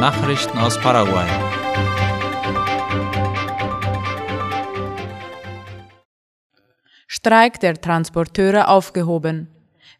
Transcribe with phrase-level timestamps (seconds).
[0.00, 1.26] Nachrichten aus Paraguay.
[7.06, 9.48] Streik der Transporteure aufgehoben.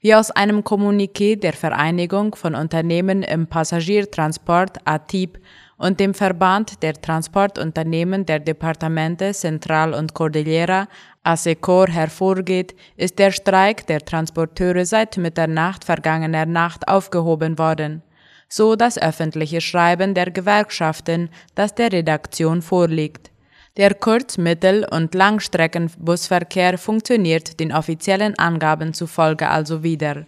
[0.00, 5.38] Wie aus einem Kommuniqué der Vereinigung von Unternehmen im Passagiertransport ATIP
[5.76, 10.88] und dem Verband der Transportunternehmen der Departamente Central und Cordillera
[11.24, 18.02] ASECOR hervorgeht, ist der Streik der Transporteure seit Mitternacht vergangener Nacht aufgehoben worden.
[18.52, 23.30] So das öffentliche Schreiben der Gewerkschaften, das der Redaktion vorliegt.
[23.76, 30.26] Der Kurz-, Mittel- und Langstreckenbusverkehr funktioniert den offiziellen Angaben zufolge also wieder.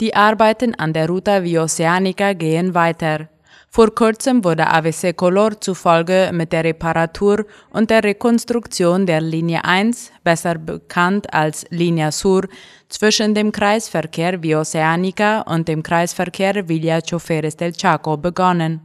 [0.00, 3.30] Die Arbeiten an der Ruta Vioceanica gehen weiter.
[3.76, 10.12] Vor kurzem wurde AVC Color zufolge mit der Reparatur und der Rekonstruktion der Linie 1,
[10.24, 12.48] besser bekannt als Linia Sur,
[12.88, 18.80] zwischen dem Kreisverkehr Vioceanica und dem Kreisverkehr Villa Choferes del Chaco begonnen.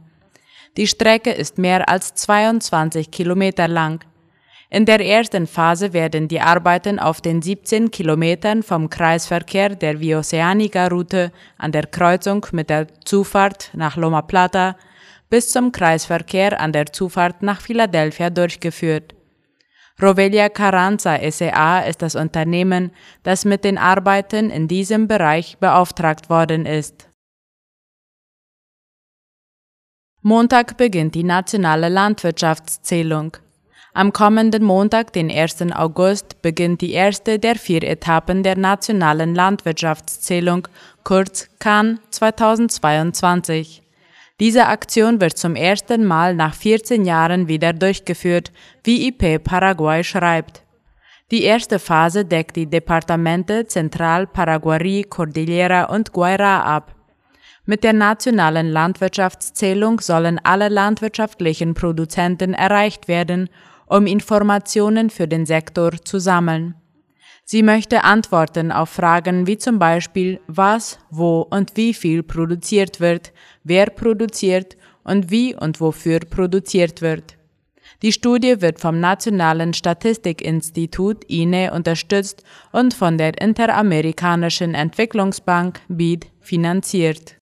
[0.76, 4.04] Die Strecke ist mehr als 22 Kilometer lang.
[4.72, 11.30] In der ersten Phase werden die Arbeiten auf den 17 Kilometern vom Kreisverkehr der Vioceanica-Route
[11.58, 14.78] an der Kreuzung mit der Zufahrt nach Loma Plata
[15.28, 19.14] bis zum Kreisverkehr an der Zufahrt nach Philadelphia durchgeführt.
[20.00, 21.80] Rovelia Carranza S.A.
[21.80, 22.92] ist das Unternehmen,
[23.24, 27.10] das mit den Arbeiten in diesem Bereich beauftragt worden ist.
[30.22, 33.36] Montag beginnt die nationale Landwirtschaftszählung.
[33.94, 35.70] Am kommenden Montag, den 1.
[35.74, 40.66] August, beginnt die erste der vier Etappen der nationalen Landwirtschaftszählung,
[41.04, 43.82] kurz CAN 2022.
[44.40, 48.50] Diese Aktion wird zum ersten Mal nach 14 Jahren wieder durchgeführt,
[48.82, 50.62] wie IP Paraguay schreibt.
[51.30, 56.94] Die erste Phase deckt die Departamente Central, Paraguay, Cordillera und Guairá ab.
[57.66, 63.50] Mit der nationalen Landwirtschaftszählung sollen alle landwirtschaftlichen Produzenten erreicht werden
[63.92, 66.74] um Informationen für den Sektor zu sammeln.
[67.44, 73.32] Sie möchte Antworten auf Fragen wie zum Beispiel, was, wo und wie viel produziert wird,
[73.64, 77.36] wer produziert und wie und wofür produziert wird.
[78.00, 82.42] Die Studie wird vom Nationalen Statistikinstitut INE unterstützt
[82.72, 87.41] und von der Interamerikanischen Entwicklungsbank BID finanziert.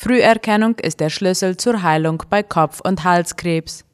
[0.00, 3.84] Früherkennung ist der Schlüssel zur Heilung bei Kopf- und Halskrebs.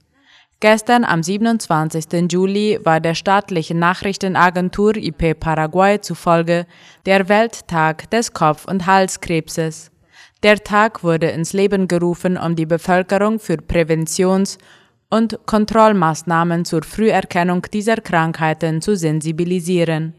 [0.61, 2.31] Gestern am 27.
[2.31, 6.67] Juli war der staatlichen Nachrichtenagentur IP Paraguay zufolge
[7.07, 9.91] der Welttag des Kopf- und Halskrebses.
[10.43, 14.59] Der Tag wurde ins Leben gerufen, um die Bevölkerung für Präventions-
[15.09, 20.13] und Kontrollmaßnahmen zur Früherkennung dieser Krankheiten zu sensibilisieren.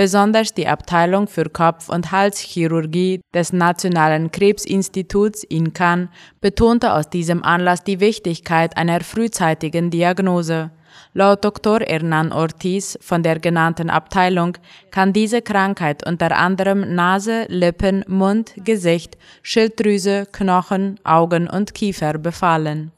[0.00, 6.08] Besonders die Abteilung für Kopf- und Halschirurgie des Nationalen Krebsinstituts in Cannes
[6.40, 10.70] betonte aus diesem Anlass die Wichtigkeit einer frühzeitigen Diagnose.
[11.12, 11.80] Laut Dr.
[11.80, 14.56] Hernan Ortiz von der genannten Abteilung
[14.90, 22.90] kann diese Krankheit unter anderem Nase, Lippen, Mund, Gesicht, Schilddrüse, Knochen, Augen und Kiefer befallen.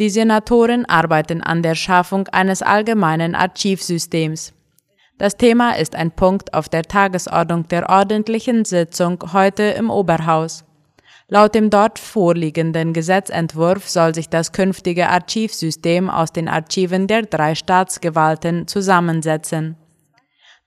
[0.00, 4.54] Die Senatoren arbeiten an der Schaffung eines allgemeinen Archivsystems.
[5.18, 10.64] Das Thema ist ein Punkt auf der Tagesordnung der ordentlichen Sitzung heute im Oberhaus.
[11.28, 17.54] Laut dem dort vorliegenden Gesetzentwurf soll sich das künftige Archivsystem aus den Archiven der drei
[17.54, 19.76] Staatsgewalten zusammensetzen.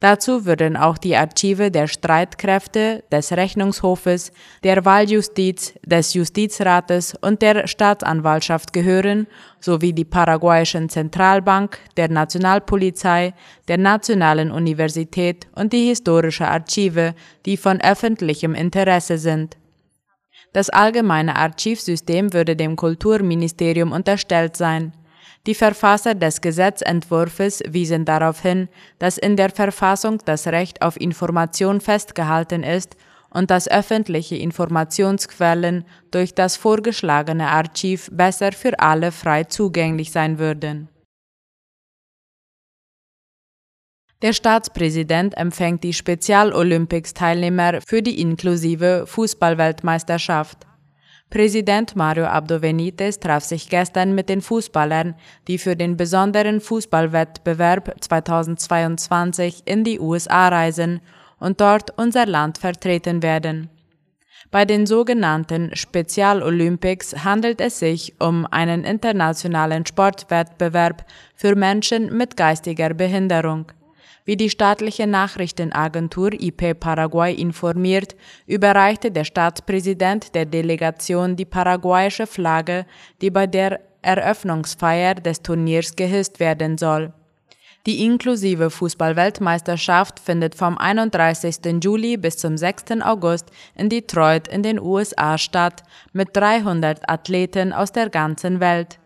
[0.03, 7.68] Dazu würden auch die Archive der Streitkräfte, des Rechnungshofes, der Wahljustiz, des Justizrates und der
[7.68, 9.28] Staatsanwaltschaft gehören,
[9.62, 13.34] sowie die paraguayischen Zentralbank, der Nationalpolizei,
[13.69, 17.16] der Nationalen Universität und die historische Archive,
[17.46, 19.56] die von öffentlichem Interesse sind.
[20.52, 24.91] Das allgemeine Archivsystem würde dem Kulturministerium unterstellt sein.
[25.45, 31.81] Die Verfasser des Gesetzentwurfs wiesen darauf hin, dass in der Verfassung das Recht auf Information
[31.81, 32.95] festgehalten ist
[33.29, 40.87] und dass öffentliche Informationsquellen durch das vorgeschlagene Archiv besser für alle frei zugänglich sein würden.
[44.22, 50.66] Der Staatspräsident empfängt die Spezial-Olympics-Teilnehmer für die inklusive Fußballweltmeisterschaft.
[51.34, 55.16] Präsident Mario Abdo Benitez traf sich gestern mit den Fußballern,
[55.47, 61.02] die für den besonderen Fußballwettbewerb 2022 in die USA reisen
[61.40, 63.72] und dort unser Land vertreten werden.
[64.52, 71.03] Bei den sogenannten Spezialolympics handelt es sich um einen internationalen Sportwettbewerb
[71.35, 73.72] für Menschen mit geistiger Behinderung.
[74.25, 78.16] Wie die staatliche Nachrichtenagentur IP Paraguay informiert,
[78.47, 82.85] überreichte der Staatspräsident der Delegation die paraguayische Flagge,
[83.22, 87.11] die bei der Eröffnungsfeier des Turniers gehisst werden soll.
[87.85, 91.58] Die inklusive Fußballweltmeisterschaft findet vom 31.
[91.84, 93.02] Juli bis zum 6.
[93.02, 95.84] August in Detroit in den USA statt,
[96.14, 98.99] mit 300 Athleten aus der ganzen Welt.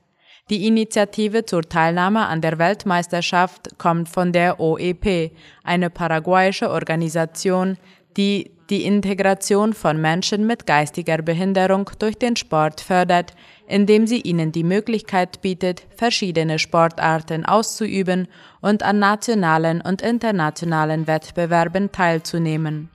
[0.50, 5.32] Die Initiative zur Teilnahme an der Weltmeisterschaft kommt von der OEP,
[5.64, 7.78] eine paraguayische Organisation,
[8.16, 13.34] die die Integration von Menschen mit geistiger Behinderung durch den Sport fördert,
[13.68, 18.28] indem sie ihnen die Möglichkeit bietet, verschiedene Sportarten auszuüben
[18.62, 22.90] und an nationalen und internationalen Wettbewerben teilzunehmen.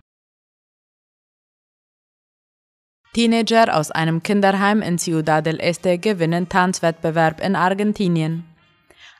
[3.14, 8.44] Teenager aus einem Kinderheim in Ciudad del Este gewinnen Tanzwettbewerb in Argentinien.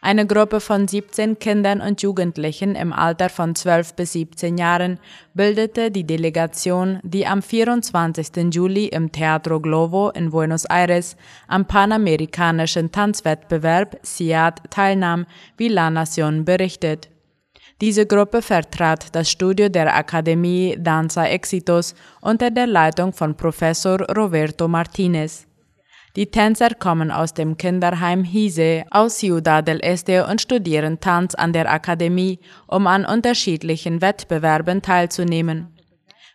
[0.01, 4.99] Eine Gruppe von 17 Kindern und Jugendlichen im Alter von 12 bis 17 Jahren
[5.35, 8.51] bildete die Delegation, die am 24.
[8.51, 11.15] Juli im Teatro Globo in Buenos Aires
[11.47, 15.27] am panamerikanischen Tanzwettbewerb SIAD teilnahm,
[15.59, 17.12] wie La Nación berichtet.
[17.83, 24.69] Diese Gruppe vertrat das Studio der Akademie Danza Exitos unter der Leitung von Professor Roberto
[24.69, 25.49] Martinez.
[26.15, 31.53] Die Tänzer kommen aus dem Kinderheim Hise aus Ciudad del Este und studieren Tanz an
[31.53, 32.39] der Akademie,
[32.69, 35.72] um an unterschiedlichen Wettbewerben teilzunehmen.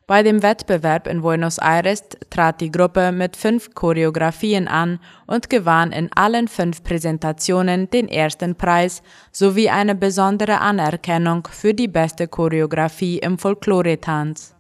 [0.09, 5.92] Bei dem Wettbewerb in Buenos Aires trat die Gruppe mit fünf Choreografien an und gewann
[5.92, 13.18] in allen fünf Präsentationen den ersten Preis sowie eine besondere Anerkennung für die beste Choreografie
[13.18, 14.56] im Folklore-Tanz.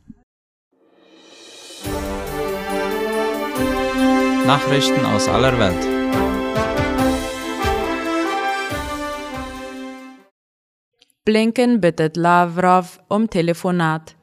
[4.45, 5.87] Nachrichten aus aller Welt.
[11.23, 14.16] Blinken bittet Lavrov um Telefonat.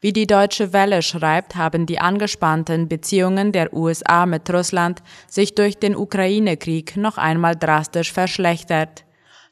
[0.00, 5.76] Wie die Deutsche Welle schreibt, haben die angespannten Beziehungen der USA mit Russland sich durch
[5.76, 9.04] den Ukraine-Krieg noch einmal drastisch verschlechtert.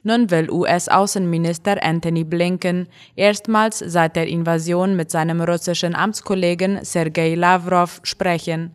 [0.05, 7.99] Nun will US-Außenminister Anthony Blinken erstmals seit der Invasion mit seinem russischen Amtskollegen Sergei Lavrov
[8.05, 8.71] sprechen.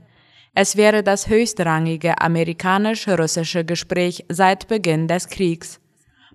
[0.53, 5.79] Es wäre das höchstrangige amerikanisch-russische Gespräch seit Beginn des Kriegs.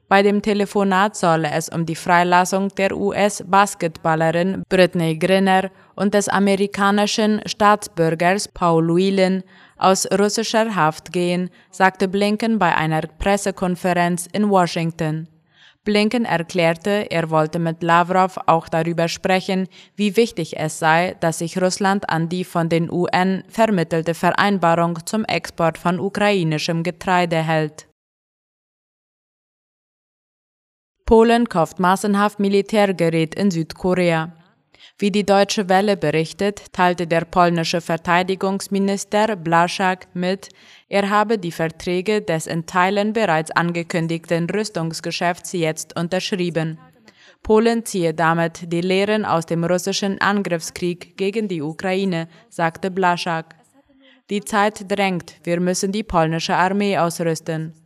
[0.09, 7.41] Bei dem Telefonat solle es um die Freilassung der US-Basketballerin Britney Griner und des amerikanischen
[7.45, 9.43] Staatsbürgers Paul Whelan
[9.77, 15.27] aus russischer Haft gehen, sagte Blinken bei einer Pressekonferenz in Washington.
[15.83, 19.67] Blinken erklärte, er wollte mit Lavrov auch darüber sprechen,
[19.97, 25.25] wie wichtig es sei, dass sich Russland an die von den UN vermittelte Vereinbarung zum
[25.25, 27.86] Export von ukrainischem Getreide hält.
[31.07, 34.33] Polen kauft massenhaft Militärgerät in Südkorea.
[34.99, 40.49] Wie die Deutsche Welle berichtet, teilte der polnische Verteidigungsminister Blaszak mit,
[40.89, 46.81] er habe die Verträge des in Teilen bereits angekündigten Rüstungsgeschäfts jetzt unterschrieben.
[47.45, 53.55] Polen ziehe damit die Lehren aus dem russischen Angriffskrieg gegen die Ukraine, sagte Blaszak.
[54.29, 57.86] Die Zeit drängt, wir müssen die polnische Armee ausrüsten.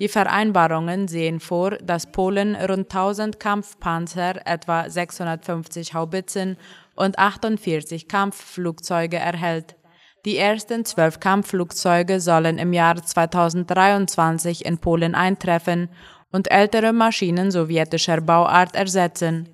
[0.00, 6.56] Die Vereinbarungen sehen vor, dass Polen rund 1000 Kampfpanzer, etwa 650 Haubitzen
[6.96, 9.76] und 48 Kampfflugzeuge erhält.
[10.24, 15.90] Die ersten zwölf Kampfflugzeuge sollen im Jahr 2023 in Polen eintreffen
[16.32, 19.48] und ältere Maschinen sowjetischer Bauart ersetzen.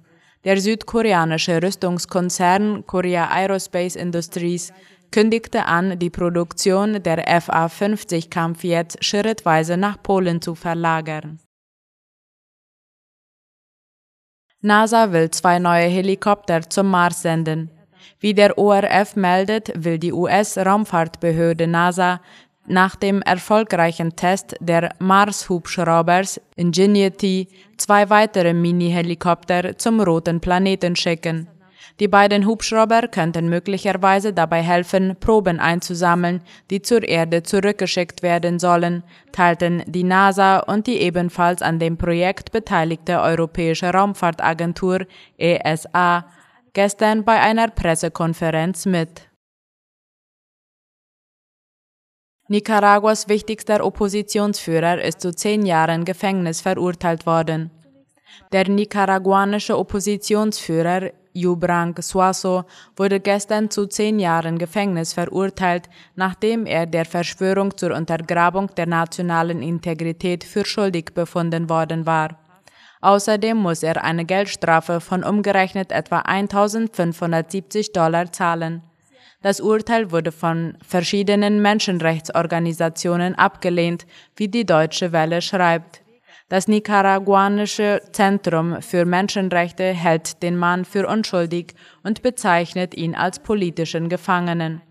[0.44, 4.72] Der südkoreanische Rüstungskonzern Korea Aerospace Industries
[5.10, 11.38] kündigte an, die Produktion der FA-50-Kampfjets schrittweise nach Polen zu verlagern.
[14.62, 17.70] NASA will zwei neue Helikopter zum Mars senden.
[18.18, 22.20] Wie der ORF meldet, will die US-Raumfahrtbehörde NASA
[22.66, 27.48] nach dem erfolgreichen Test der Mars-Hubschraubers Ingenuity
[27.78, 31.48] zwei weitere Mini-Helikopter zum roten Planeten schicken.
[32.00, 36.40] Die beiden Hubschrauber könnten möglicherweise dabei helfen, Proben einzusammeln,
[36.70, 42.52] die zur Erde zurückgeschickt werden sollen, teilten die NASA und die ebenfalls an dem Projekt
[42.52, 45.00] beteiligte Europäische Raumfahrtagentur
[45.36, 46.24] ESA
[46.72, 49.28] gestern bei einer Pressekonferenz mit.
[52.48, 57.70] Nicaraguas wichtigster Oppositionsführer ist zu zehn Jahren Gefängnis verurteilt worden.
[58.52, 62.64] Der nicaraguanische Oppositionsführer Yubrang Suaso
[62.96, 69.62] wurde gestern zu zehn Jahren Gefängnis verurteilt, nachdem er der Verschwörung zur Untergrabung der nationalen
[69.62, 72.38] Integrität für schuldig befunden worden war.
[73.00, 78.82] Außerdem muss er eine Geldstrafe von umgerechnet etwa 1570 Dollar zahlen.
[79.42, 84.06] Das Urteil wurde von verschiedenen Menschenrechtsorganisationen abgelehnt,
[84.36, 86.02] wie die Deutsche Welle schreibt.
[86.50, 94.08] Das nicaraguanische Zentrum für Menschenrechte hält den Mann für unschuldig und bezeichnet ihn als politischen
[94.08, 94.82] Gefangenen.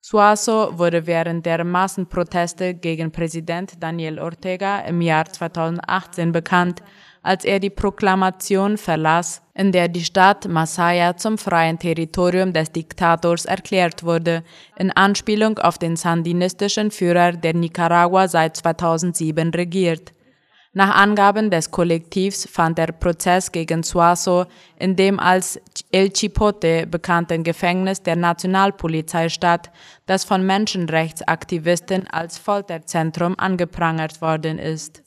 [0.00, 6.84] Suazo wurde während der Massenproteste gegen Präsident Daniel Ortega im Jahr 2018 bekannt,
[7.24, 13.44] als er die Proklamation verlas, in der die Stadt Masaya zum freien Territorium des Diktators
[13.44, 14.44] erklärt wurde,
[14.78, 20.12] in Anspielung auf den sandinistischen Führer, der Nicaragua seit 2007 regiert.
[20.76, 25.60] Nach Angaben des Kollektivs fand der Prozess gegen Suazo in dem als
[25.92, 29.70] El Chipote bekannten Gefängnis der Nationalpolizei statt,
[30.06, 35.04] das von Menschenrechtsaktivisten als Folterzentrum angeprangert worden ist.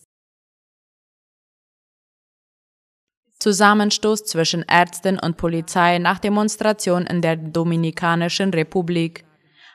[3.39, 9.26] Zusammenstoß zwischen Ärzten und Polizei nach Demonstration in der Dominikanischen Republik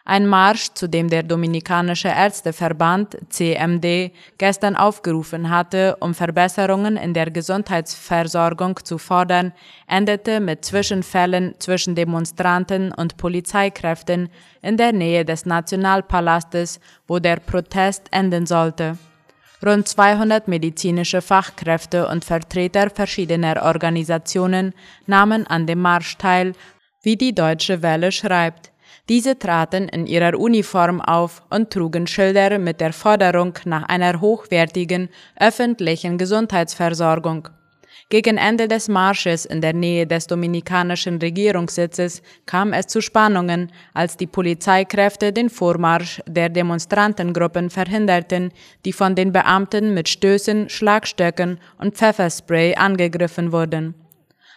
[0.05, 7.31] ein Marsch, zu dem der Dominikanische Ärzteverband CMD gestern aufgerufen hatte, um Verbesserungen in der
[7.31, 9.53] Gesundheitsversorgung zu fordern,
[9.87, 14.29] endete mit Zwischenfällen zwischen Demonstranten und Polizeikräften
[14.61, 18.99] in der Nähe des Nationalpalastes, wo der Protest enden sollte.
[19.65, 24.75] Rund 200 medizinische Fachkräfte und Vertreter verschiedener Organisationen
[25.07, 26.55] nahmen an dem Marsch teil,
[27.03, 28.72] wie die Deutsche Welle schreibt.
[29.09, 35.09] Diese traten in ihrer Uniform auf und trugen Schilder mit der Forderung nach einer hochwertigen
[35.39, 37.49] öffentlichen Gesundheitsversorgung.
[38.13, 44.17] Gegen Ende des Marsches in der Nähe des dominikanischen Regierungssitzes kam es zu Spannungen, als
[44.17, 48.53] die Polizeikräfte den Vormarsch der Demonstrantengruppen verhinderten,
[48.85, 53.95] die von den Beamten mit Stößen, Schlagstöcken und Pfefferspray angegriffen wurden.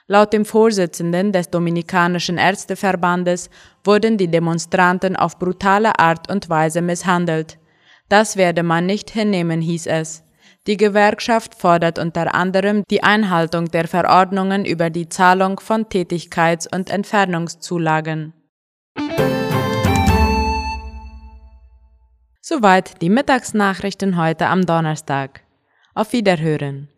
[0.08, 3.50] Laut dem Vorsitzenden des Dominikanischen Ärzteverbandes
[3.84, 7.58] wurden die Demonstranten auf brutale Art und Weise misshandelt.
[8.08, 10.24] Das werde man nicht hinnehmen, hieß es.
[10.68, 16.92] Die Gewerkschaft fordert unter anderem die Einhaltung der Verordnungen über die Zahlung von Tätigkeits- und
[16.92, 18.34] Entfernungszulagen.
[22.42, 25.42] Soweit die Mittagsnachrichten heute am Donnerstag.
[25.96, 26.90] Auf Wiederhören.